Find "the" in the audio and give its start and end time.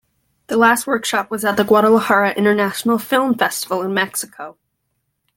0.47-0.57, 1.57-1.63